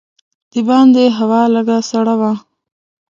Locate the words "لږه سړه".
1.55-2.15